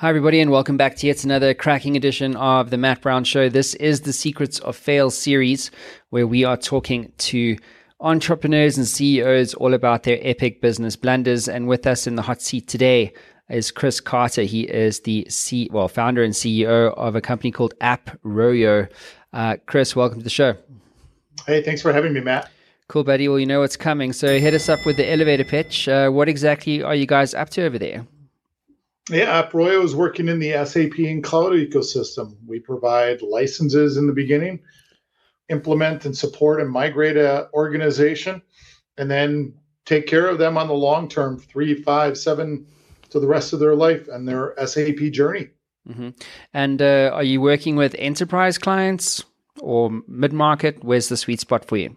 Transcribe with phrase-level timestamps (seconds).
[0.00, 3.48] Hi, everybody, and welcome back to yet another cracking edition of the Matt Brown Show.
[3.48, 5.72] This is the Secrets of Fail series,
[6.10, 7.56] where we are talking to
[7.98, 11.48] entrepreneurs and CEOs all about their epic business blunders.
[11.48, 13.12] And with us in the hot seat today
[13.50, 14.42] is Chris Carter.
[14.42, 18.88] He is the C, well, founder and CEO of a company called Approyo.
[19.32, 20.54] Uh, Chris, welcome to the show.
[21.44, 22.52] Hey, thanks for having me, Matt.
[22.86, 23.26] Cool, buddy.
[23.26, 24.12] Well, you know what's coming.
[24.12, 25.88] So hit us up with the elevator pitch.
[25.88, 28.06] Uh, what exactly are you guys up to over there?
[29.10, 32.36] Yeah, Approyo is working in the SAP and cloud ecosystem.
[32.46, 34.60] We provide licenses in the beginning,
[35.48, 38.42] implement and support and migrate a organization,
[38.98, 39.54] and then
[39.86, 42.66] take care of them on the long term, three, five, seven,
[43.10, 45.48] to the rest of their life and their SAP journey.
[45.88, 46.10] Mm-hmm.
[46.52, 49.24] And uh, are you working with enterprise clients
[49.60, 50.84] or mid market?
[50.84, 51.96] Where's the sweet spot for you?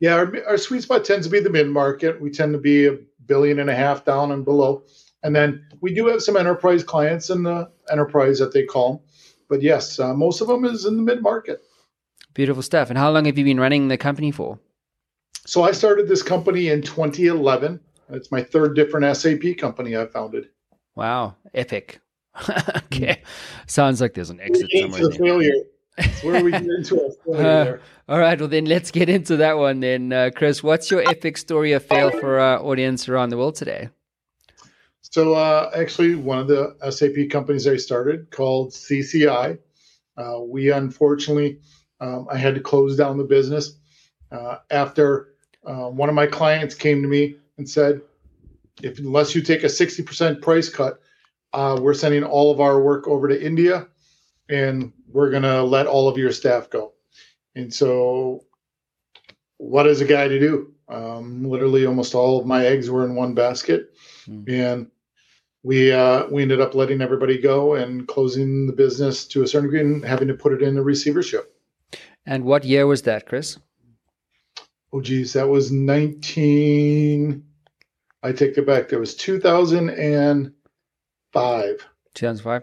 [0.00, 2.20] Yeah, our, our sweet spot tends to be the mid market.
[2.20, 2.96] We tend to be a
[3.26, 4.84] billion and a half down and below.
[5.22, 9.00] And then we do have some enterprise clients in the enterprise that they call them.
[9.48, 11.62] But yes, uh, most of them is in the mid market.
[12.34, 12.90] Beautiful stuff.
[12.90, 14.58] And how long have you been running the company for?
[15.46, 17.80] So I started this company in 2011.
[18.10, 20.48] It's my third different SAP company I've founded.
[20.94, 22.00] Wow, epic.
[22.76, 23.22] okay,
[23.66, 25.10] sounds like there's an exit somewhere.
[25.12, 25.64] failure.
[26.22, 27.00] Where we get into
[27.34, 30.62] uh, all right, well then let's get into that one then, uh, Chris.
[30.62, 33.88] What's your epic story of fail for our audience around the world today?
[35.10, 39.58] So uh, actually, one of the SAP companies I started called CCI.
[40.16, 41.60] Uh, we unfortunately,
[42.00, 43.78] um, I had to close down the business
[44.30, 48.02] uh, after uh, one of my clients came to me and said,
[48.82, 51.00] "If unless you take a sixty percent price cut,
[51.52, 53.86] uh, we're sending all of our work over to India,
[54.50, 56.92] and we're going to let all of your staff go."
[57.54, 58.44] And so,
[59.56, 60.74] what is a guy to do?
[60.88, 63.94] Um, literally, almost all of my eggs were in one basket,
[64.28, 64.48] mm.
[64.48, 64.90] and
[65.68, 69.68] we uh, we ended up letting everybody go and closing the business to a certain
[69.68, 71.54] degree and having to put it in a receivership.
[72.24, 73.58] And what year was that, Chris?
[74.94, 77.44] Oh, geez, that was 19.
[78.22, 78.88] I take it back.
[78.88, 81.86] That was 2005.
[82.14, 82.62] 2005.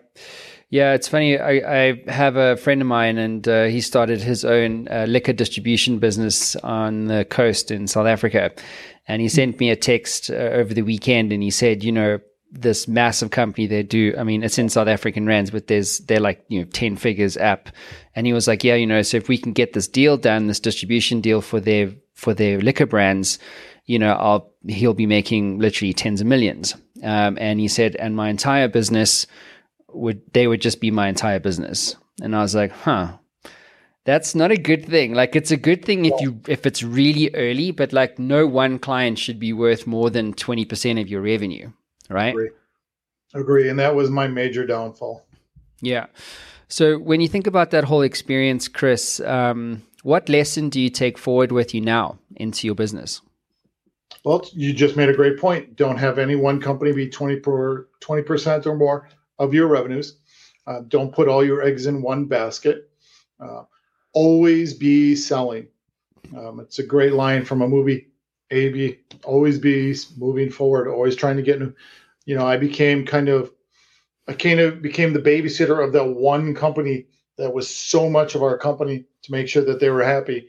[0.71, 1.37] Yeah, it's funny.
[1.37, 5.33] I, I have a friend of mine, and uh, he started his own uh, liquor
[5.33, 8.51] distribution business on the coast in South Africa.
[9.07, 12.17] And he sent me a text uh, over the weekend, and he said, you know,
[12.61, 16.19] this massive company they do i mean it's in south african rands but there's they're
[16.19, 17.69] like you know 10 figures app
[18.15, 20.47] and he was like yeah you know so if we can get this deal done
[20.47, 23.39] this distribution deal for their for their liquor brands
[23.85, 26.75] you know i'll he'll be making literally tens of millions.
[27.03, 29.27] Um, and he said and my entire business
[29.89, 31.95] would they would just be my entire business.
[32.21, 33.17] And i was like huh
[34.05, 35.15] that's not a good thing.
[35.15, 38.79] Like it's a good thing if you if it's really early but like no one
[38.79, 41.71] client should be worth more than 20% of your revenue
[42.09, 42.29] right?
[42.29, 42.49] Agree.
[43.33, 43.69] Agree.
[43.69, 45.25] And that was my major downfall.
[45.81, 46.07] Yeah.
[46.67, 51.17] So when you think about that whole experience, Chris, um, what lesson do you take
[51.17, 53.21] forward with you now into your business?
[54.23, 55.75] Well, you just made a great point.
[55.75, 60.17] Don't have any one company be 20 per 20% or more of your revenues.
[60.65, 62.89] Uh, don't put all your eggs in one basket.
[63.39, 63.63] Uh,
[64.13, 65.67] always be selling.
[66.35, 68.07] Um, it's a great line from a movie
[68.55, 71.73] AB, always be moving forward, always trying to get, new.
[72.25, 73.51] you know, I became kind of,
[74.27, 77.05] I kind of became the babysitter of that one company
[77.37, 80.47] that was so much of our company to make sure that they were happy.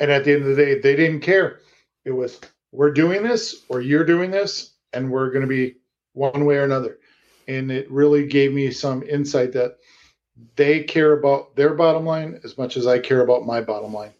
[0.00, 1.60] And at the end of the day, they didn't care.
[2.04, 2.40] It was,
[2.72, 5.76] we're doing this or you're doing this, and we're going to be
[6.14, 6.98] one way or another.
[7.48, 9.78] And it really gave me some insight that
[10.56, 14.12] they care about their bottom line as much as I care about my bottom line.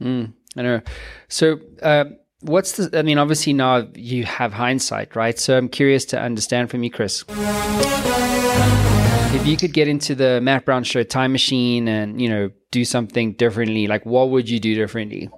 [0.00, 0.80] Mm, I know.
[1.28, 2.04] So, uh,
[2.40, 5.38] what's the i mean obviously now you have hindsight right?
[5.38, 7.24] So i'm curious to understand from you chris.
[9.32, 12.84] If you could get into the matt brown show time machine and you know do
[12.84, 15.28] something differently like what would you do differently?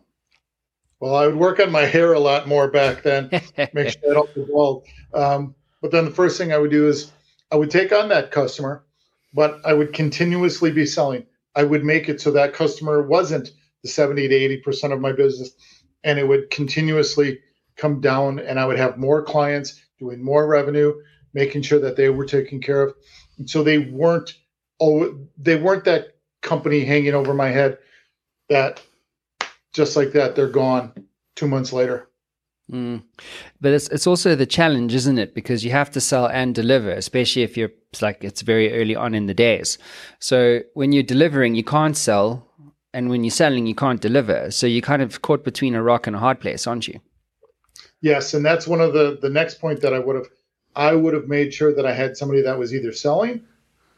[1.00, 3.28] Well i would work on my hair a lot more back then
[3.72, 7.10] make sure i don't evolve um, but then the first thing i would do is
[7.50, 8.84] i would take on that customer
[9.34, 11.26] but i would continuously be selling.
[11.54, 13.50] I would make it so that customer wasn't
[13.82, 15.52] the 70 to 80 percent of my business
[16.04, 17.40] and it would continuously
[17.76, 20.94] come down and I would have more clients doing more revenue,
[21.34, 22.94] making sure that they were taken care of.
[23.38, 24.34] And so they weren't
[24.80, 27.78] oh they weren't that company hanging over my head
[28.48, 28.82] that
[29.72, 30.92] just like that they're gone
[31.36, 32.08] two months later.
[32.70, 33.02] Mm.
[33.60, 35.34] But it's it's also the challenge, isn't it?
[35.34, 39.14] Because you have to sell and deliver, especially if you're like it's very early on
[39.14, 39.78] in the days.
[40.18, 42.46] So when you're delivering, you can't sell
[42.94, 44.50] and when you're selling, you can't deliver.
[44.50, 47.00] So you're kind of caught between a rock and a hard place, aren't you?
[48.00, 50.26] Yes, and that's one of the the next point that I would have
[50.74, 53.42] I would have made sure that I had somebody that was either selling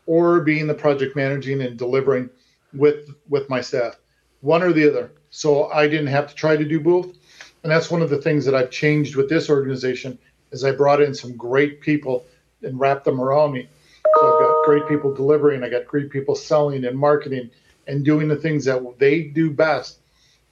[0.06, 2.28] or being the project managing and delivering
[2.72, 3.98] with with my staff,
[4.40, 5.10] one or the other.
[5.30, 7.16] So I didn't have to try to do both.
[7.62, 10.18] And that's one of the things that I've changed with this organization
[10.52, 12.26] is I brought in some great people
[12.62, 13.68] and wrapped them around me.
[14.16, 17.50] So I've got great people delivering, I got great people selling and marketing
[17.86, 19.98] and doing the things that they do best.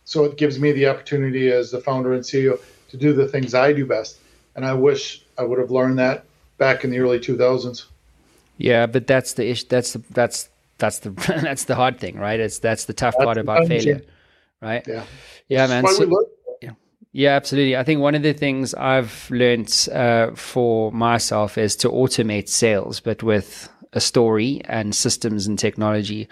[0.04, 3.54] So it gives me the opportunity as the founder and CEO to do the things
[3.54, 4.18] I do best.
[4.54, 6.24] And I wish I would have learned that
[6.58, 7.86] back in the early 2000s.
[8.58, 9.66] Yeah, but that's the issue.
[9.68, 10.48] That's the that's
[10.78, 11.10] that's the
[11.42, 12.38] that's the hard thing, right?
[12.38, 14.02] It's that's the tough that's part about failure,
[14.60, 14.84] right?
[14.86, 15.04] Yeah,
[15.48, 15.86] yeah, man.
[15.86, 16.26] So,
[16.60, 16.70] yeah.
[17.12, 17.76] yeah, absolutely.
[17.76, 23.00] I think one of the things I've learned uh, for myself is to automate sales,
[23.00, 26.28] but with a story and systems and technology.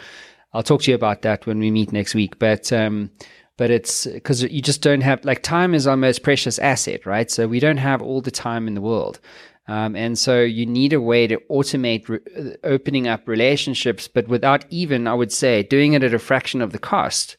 [0.52, 2.38] I'll talk to you about that when we meet next week.
[2.38, 3.10] But um,
[3.56, 7.30] but it's because you just don't have like time is our most precious asset, right?
[7.30, 9.20] So we don't have all the time in the world.
[9.68, 14.64] Um, and so you need a way to automate re- opening up relationships, but without
[14.70, 17.36] even, I would say, doing it at a fraction of the cost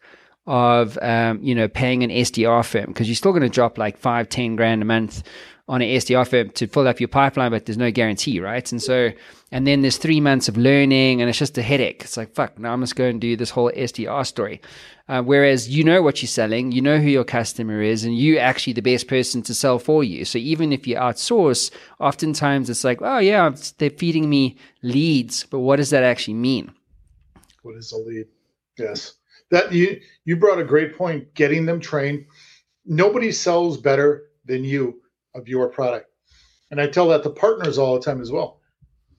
[0.48, 3.98] of, um, you know, paying an SDR firm because you're still going to drop like
[3.98, 5.24] five, 10 grand a month
[5.68, 8.72] on an SDR firm to fill up your pipeline, but there's no guarantee, right?
[8.72, 9.12] And so,
[9.52, 12.02] and then there's three months of learning and it's just a headache.
[12.04, 14.62] It's like, fuck, now I must go and do this whole SDR story.
[15.08, 18.40] Uh, whereas you know what you're selling, you know who your customer is, and you're
[18.40, 20.24] actually the best person to sell for you.
[20.24, 21.70] So even if you outsource,
[22.00, 26.72] oftentimes it's like, oh yeah, they're feeding me leads, but what does that actually mean?
[27.62, 28.28] What is a lead?
[28.78, 29.16] Yes,
[29.50, 31.34] that you you brought a great point.
[31.34, 32.26] Getting them trained.
[32.86, 35.01] Nobody sells better than you
[35.36, 36.10] of your product,
[36.70, 38.60] and I tell that to partners all the time as well.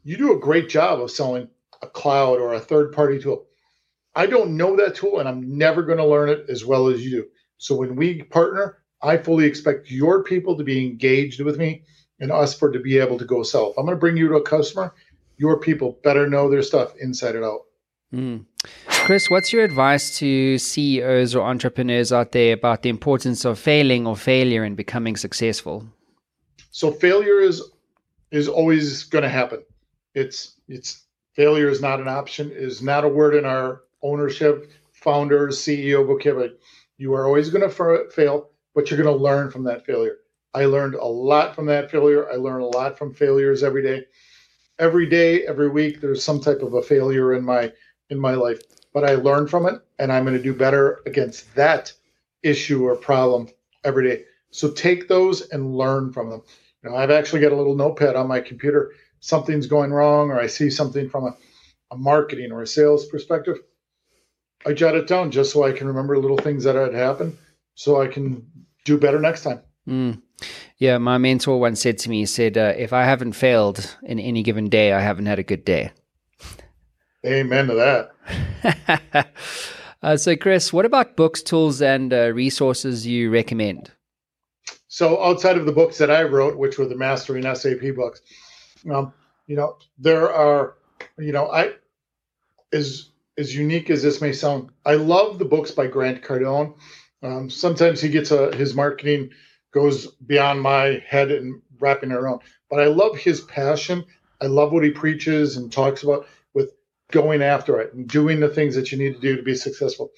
[0.05, 1.49] You do a great job of selling
[1.81, 3.47] a cloud or a third party tool
[4.15, 7.05] I don't know that tool and I'm never going to learn it as well as
[7.05, 7.27] you do.
[7.59, 11.85] So when we partner, I fully expect your people to be engaged with me
[12.21, 13.71] and us for to be able to go sell.
[13.71, 14.95] If I'm going to bring you to a customer,
[15.39, 17.63] your people better know their stuff inside and out.
[18.15, 18.45] Mm.
[18.87, 24.07] Chris, what's your advice to CEOs or entrepreneurs out there about the importance of failing
[24.07, 25.87] or failure in becoming successful?
[26.73, 27.63] So failure is
[28.31, 29.63] is always going to happen.
[30.15, 31.05] It's it's
[31.35, 32.51] failure is not an option.
[32.51, 36.55] Is not a word in our ownership, founders, CEO vocabulary.
[36.97, 40.17] You are always going to fail, but you're going to learn from that failure.
[40.55, 42.31] I learned a lot from that failure.
[42.31, 44.05] I learn a lot from failures every day.
[44.79, 47.71] Every day, every week, there's some type of a failure in my
[48.09, 48.61] in my life,
[48.95, 51.93] but I learn from it, and I'm going to do better against that
[52.43, 53.49] issue or problem
[53.85, 54.25] every day.
[54.51, 56.43] So take those and learn from them.
[56.83, 58.93] You know, I've actually got a little notepad on my computer.
[59.21, 61.37] Something's going wrong, or I see something from a,
[61.93, 63.59] a marketing or a sales perspective.
[64.67, 67.37] I jot it down just so I can remember little things that had happened
[67.75, 68.47] so I can
[68.85, 69.61] do better next time.
[69.89, 70.23] Mm.
[70.79, 74.19] Yeah, my mentor once said to me, he said, uh, if I haven't failed in
[74.19, 75.93] any given day, I haven't had a good day.
[77.25, 78.11] Amen to
[78.65, 79.33] that.
[80.03, 83.93] uh, so, Chris, what about books, tools, and uh, resources you recommend?
[84.93, 88.21] So, outside of the books that I wrote, which were the Mastering SAP books,
[88.93, 89.15] um,
[89.47, 90.75] you know, there are,
[91.17, 91.73] you know, I,
[92.73, 93.09] is
[93.39, 96.75] as unique as this may sound, I love the books by Grant Cardone.
[97.23, 99.31] Um, sometimes he gets a his marketing
[99.71, 104.05] goes beyond my head and wrapping around, but I love his passion.
[104.43, 106.75] I love what he preaches and talks about with
[107.13, 110.11] going after it and doing the things that you need to do to be successful.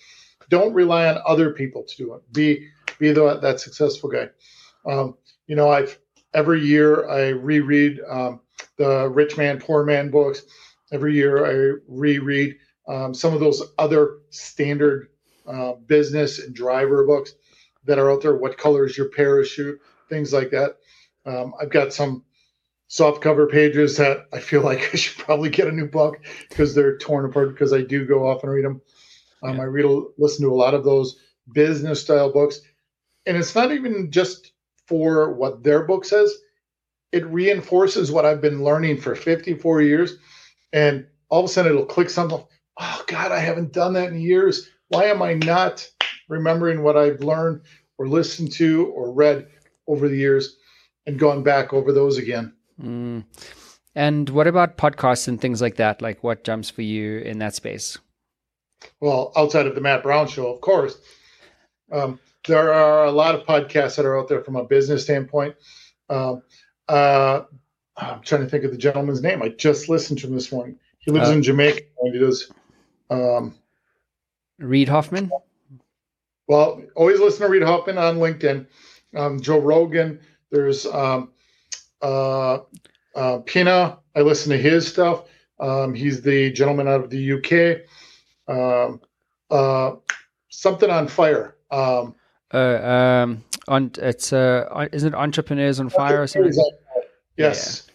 [0.48, 2.32] Don't rely on other people to do it.
[2.32, 4.30] Be be the, that successful guy.
[4.86, 5.98] Um, you know, I've
[6.32, 8.40] every year I reread um,
[8.76, 10.42] the Rich Man Poor Man books.
[10.92, 12.56] Every year I reread
[12.88, 15.08] um, some of those other standard
[15.46, 17.34] uh, business and driver books
[17.84, 18.36] that are out there.
[18.36, 19.80] What color is your parachute?
[20.08, 20.76] Things like that.
[21.26, 22.24] Um, I've got some
[22.88, 26.74] soft cover pages that I feel like I should probably get a new book because
[26.74, 28.80] they're torn apart because I do go off and read them.
[29.42, 29.62] Um, yeah.
[29.62, 31.16] I read, listen to a lot of those
[31.52, 32.60] business style books,
[33.26, 34.52] and it's not even just
[34.86, 36.32] for what their book says.
[37.12, 40.16] It reinforces what I've been learning for 54 years,
[40.72, 42.44] and all of a sudden it'll click something
[42.78, 44.68] oh God, I haven't done that in years.
[44.88, 45.88] Why am I not
[46.28, 47.62] remembering what I've learned
[47.98, 49.48] or listened to or read
[49.86, 50.56] over the years
[51.06, 52.52] and gone back over those again?
[52.80, 53.24] Mm.
[53.94, 56.02] And what about podcasts and things like that?
[56.02, 57.98] Like what jumps for you in that space?
[59.00, 60.98] Well, outside of the Matt Brown show, of course.
[61.92, 65.54] Um, there are a lot of podcasts that are out there from a business standpoint.
[66.08, 66.42] Um,
[66.88, 67.42] uh,
[67.96, 69.42] I'm trying to think of the gentleman's name.
[69.42, 70.78] I just listened to him this morning.
[70.98, 72.50] He lives uh, in Jamaica and he does
[73.10, 73.54] um,
[74.58, 75.30] Reid Hoffman.
[76.46, 78.66] Well, always listen to Reid Hoffman on LinkedIn.
[79.16, 80.20] Um, Joe Rogan.
[80.50, 81.30] There's um,
[82.02, 82.58] uh,
[83.14, 85.24] uh, Pina, I listen to his stuff.
[85.60, 87.88] Um, he's the gentleman out of the UK.
[88.48, 89.00] Um,
[89.50, 89.96] uh,
[90.50, 91.56] something on fire.
[91.70, 92.14] Um,
[92.54, 96.52] uh, um, on it's uh, isn't it Entrepreneurs on Fire or something?
[97.36, 97.88] Yes,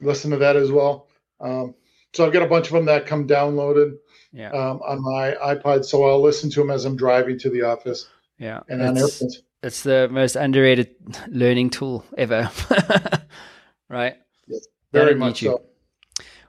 [0.00, 0.06] yeah.
[0.06, 1.08] listen to that as well.
[1.40, 1.74] Um,
[2.12, 3.96] so I've got a bunch of them that come downloaded
[4.32, 4.50] yeah.
[4.50, 8.08] um, on my iPod, so I'll listen to them as I'm driving to the office.
[8.38, 9.42] Yeah, and on airplanes.
[9.62, 10.94] It's the most underrated
[11.28, 12.50] learning tool ever,
[13.88, 14.16] right?
[14.46, 15.62] Yes, very much so.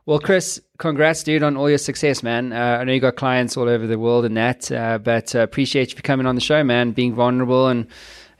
[0.07, 2.53] Well, Chris, congrats, dude, on all your success, man.
[2.53, 5.39] Uh, I know you got clients all over the world and that, uh, but uh,
[5.41, 7.67] appreciate you for coming on the show, man, being vulnerable.
[7.67, 7.85] And,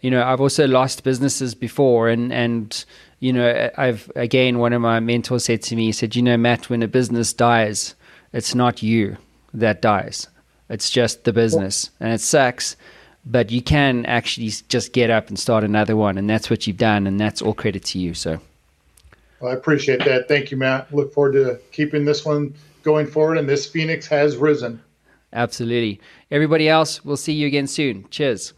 [0.01, 2.10] you know, I've also lost businesses before.
[2.10, 2.84] And, and
[3.20, 6.36] you know, I've, again, one of my mentors said to me, he said, you know,
[6.36, 7.94] Matt, when a business dies,
[8.34, 9.18] it's not you
[9.53, 10.27] that dies,
[10.68, 11.91] it's just the business.
[12.00, 12.75] And it sucks,
[13.24, 16.18] but you can actually just get up and start another one.
[16.18, 17.06] And that's what you've done.
[17.06, 18.15] And that's all credit to you.
[18.15, 18.39] So,
[19.41, 20.27] well, I appreciate that.
[20.27, 20.93] Thank you, Matt.
[20.93, 23.38] Look forward to keeping this one going forward.
[23.38, 24.81] And this Phoenix has risen.
[25.33, 26.00] Absolutely.
[26.29, 28.07] Everybody else, we'll see you again soon.
[28.10, 28.53] Cheers.